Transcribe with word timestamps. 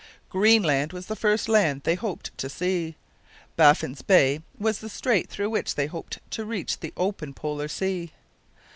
Greenland 0.31 0.93
was 0.93 1.05
the 1.05 1.15
first 1.15 1.47
land 1.47 1.83
they 1.83 1.93
hoped 1.93 2.35
to 2.39 2.49
see. 2.49 2.95
Baffin's 3.55 4.01
Bay 4.01 4.41
was 4.57 4.79
the 4.79 4.89
strait 4.89 5.29
through 5.29 5.51
which 5.51 5.75
they 5.75 5.85
hoped 5.85 6.17
to 6.31 6.43
reach 6.43 6.79
the 6.79 6.91
open 6.97 7.35
polar 7.35 7.67
sea. 7.67 8.11